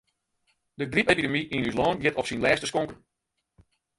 [0.79, 2.99] De grypepidemy yn ús lân giet op syn lêste skonken.